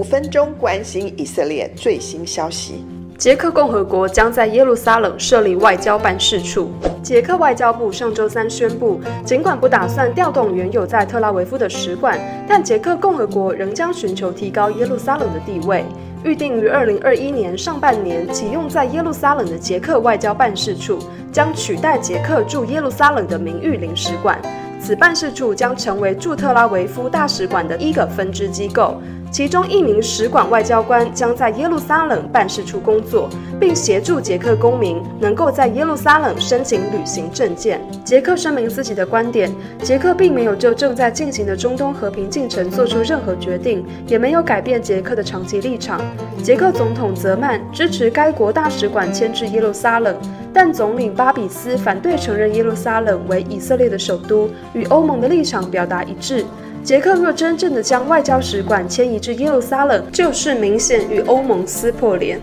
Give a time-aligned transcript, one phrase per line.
[0.00, 2.86] 五分钟关心以色列最新消息。
[3.18, 6.70] 捷克共和国将在耶路撒冷设立外交办事处。
[7.02, 12.18] 捷克外交部上周三宣布，尽管不打算调动原有在特拉维夫的使馆，
[12.48, 15.84] 但捷克共和国仍将寻求提高耶路撒冷的地位。
[16.24, 20.98] 预定于二零二一年上半年启用在耶路撒冷的捷克外交办事处，
[21.30, 24.40] 将取代捷克驻耶路撒冷的名誉领事馆。
[24.82, 28.98] 此办事处将成为驻特拉维夫大使馆的一个分支机构。
[29.30, 33.28] 其中一名使馆外交官将在耶路撒冷办事处工作，
[33.60, 37.80] 并协助捷克公民能够在耶路撒冷申请旅行证件。
[38.04, 39.48] 捷克声明自己的观点：
[39.82, 46.00] 捷克并没有就正在进行的中东和平进程做出任何决定，也没有改变捷克的长期立场。
[46.42, 50.16] 捷克总统泽曼支持该国大使馆迁至耶路撒冷，
[50.52, 56.44] 但总理巴比斯反对承认耶路撒冷为以色列的首都，与欧盟的立场表达一致。
[56.82, 62.40] 捷克若真正的将外交使馆迁移至耶路撒冷，就是明显与欧盟撕破脸。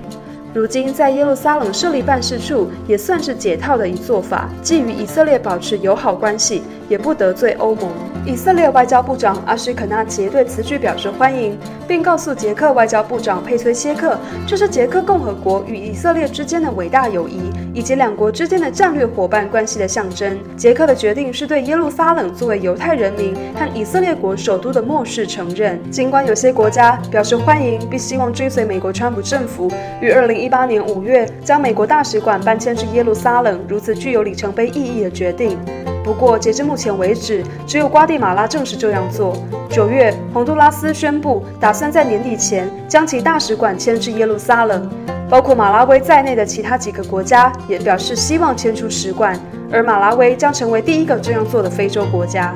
[0.53, 7.89] 如今在耶路撒冷设立办事处，也算是解套的一做法，既与以色列保持友好关系，也不得罪欧盟。
[8.25, 11.57] 以色列外交部长阿什肯纳杰对此举表示欢迎，
[11.87, 17.39] 并告诉捷克外交部长佩崔切克，这是捷克共和国与以色列之间的伟大友谊，
[17.73, 20.37] 以及两国之间的战略伙伴关系的象征。
[20.57, 25.79] 捷克的决定是对耶路撒冷作为犹太人民和以色列国首都的漠视承认。
[25.89, 35.57] 尽管有些国家表示欢迎，并希望追随美国川普政府于二零一八年五月将美国大使馆搬迁至耶路撒冷如此具有里程碑意义的决定。
[36.03, 39.35] 不过，截至目目前为止，只有瓜地马拉正式这样做。
[39.67, 44.87] 九月，洪都拉斯宣布打算在年底前将其大使馆迁至耶路撒冷。
[45.27, 49.35] 包括马拉维在内的其他几个国家也表示希望迁出使馆，
[49.71, 52.53] 而马拉维将成为第一个这样做的非洲国家。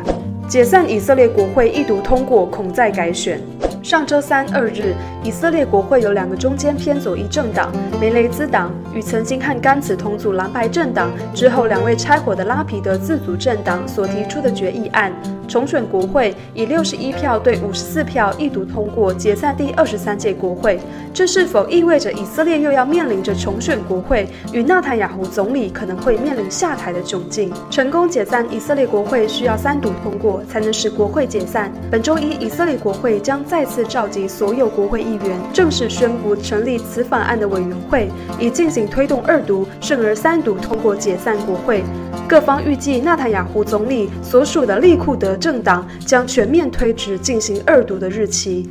[0.48, 3.42] 解散以色列国会一读通过，恐再改选。
[3.82, 4.94] 上周三二日，
[5.24, 15.14] 以色列国会有两个中间偏左翼政党梅雷兹党与曾经和甘茨同组蓝白政党之后两位拆伙的拉皮德自组政党所提出的决议案，
[15.48, 20.80] 重选国会以六十一票对五十四票一读通过，解散第二十三届国会。
[21.14, 27.54] 这是否意味着以色列又要面临着重选国会与纳坦雅胡总理可能会面临下台的窘境？
[27.70, 31.72] 成功解散以色列国会需要三读通过才能使国会解散。
[31.92, 41.84] 本周一，以色列国会将再次召集所有国会议议员，正式宣布成立此法案的委员会，以进行推动二读，胜而三读通过解散国会。
[42.28, 48.70] 各方预计，纳塔雅胡总理所属的利库德政党将全面推迟进行二读的日期。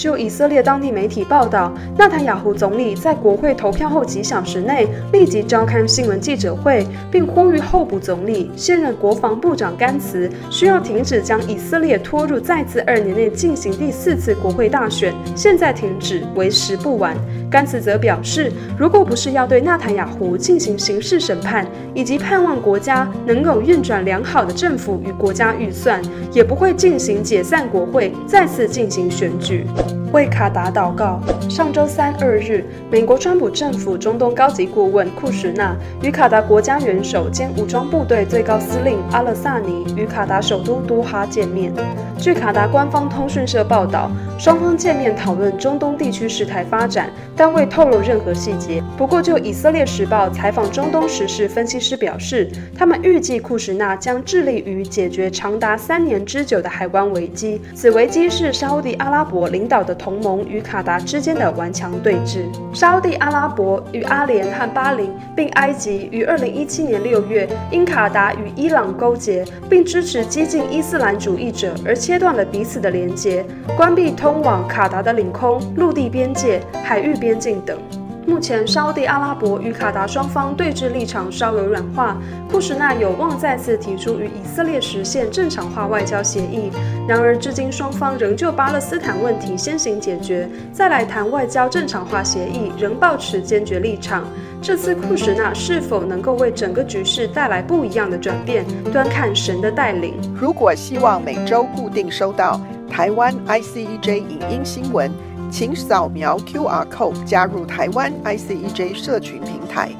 [0.00, 17.14] 就以色列当地媒体报道，纳坦雅胡总理在国会投票后几小时内立即召开新闻记者会，并呼吁候补总理、现任国防部长甘茨需要停止将以色列拖入再次二年内进行第四次国会大选，现在停止为时不晚。
[17.50, 26.00] 甘茨则表示，如果不是要对纳坦雅胡进行刑事审判，以及盼望国家能够运转良好的政府与国家预算，
[26.32, 29.66] 也不会进行解散国会，再次进行选举。
[29.90, 29.99] out.
[30.12, 31.20] 为卡达祷告。
[31.48, 41.72] 上周三二日，美国川普政府中东高级顾问库什纳与卡达国家元首兼武装部队最高司令阿勒萨尼与卡达首都多哈见面。
[42.18, 48.82] 据卡达官方通讯社报道，双方见面讨论中东地区事态发展，但未透露任何细节。
[48.96, 57.58] 不过，就以色列时报采访中东时事分析师表示，他们预计库什纳将致力于解决长达三年之久的海湾危机。
[57.74, 62.46] 此危机是沙乌地阿拉伯领导的同盟与卡达之间的顽强对峙。
[62.72, 73.44] 沙乌地阿拉伯与阿联和巴林，并埃及于二零一七年六月因卡达与伊朗勾结，并支持激进伊斯兰主义者而切断了彼此的连接，
[73.76, 77.78] 关闭通往卡达的领空、陆地边界、海域边境等。
[78.26, 82.16] 目前，沙乌地阿拉伯与卡达双方对峙立场稍有软化，
[82.50, 86.70] 库什纳有望再次提出与以色列实现正常化外交协议。
[87.08, 94.24] 然而，至今双方仍就巴勒斯坦问题先行解决，再来谈外交正常化协议，仍保持坚决立场。
[94.62, 100.14] 这次库什纳是否能够为整个局势带来不一样的转变，端看神的带领。
[100.38, 105.10] 如果希望每周固定收到台湾 ICEJ 影音新闻。
[105.50, 109.90] 请扫描 QR code 加入台湾 ICEJ 社群平台。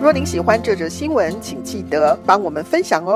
[0.00, 3.12] 若您喜欢这则新闻，请记得帮我们分享哦。